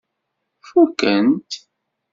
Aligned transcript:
Fuken-t. 0.67 1.51